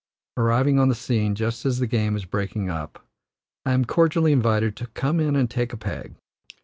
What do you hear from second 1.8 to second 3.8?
game is breaking up, I